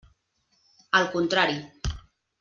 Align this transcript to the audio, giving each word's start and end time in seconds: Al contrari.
Al 0.99 1.11
contrari. 1.15 1.59